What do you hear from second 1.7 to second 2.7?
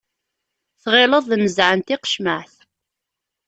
n tiqecmaɛt.